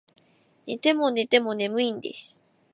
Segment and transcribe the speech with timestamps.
[0.65, 2.35] 寝ても寝ても眠いんです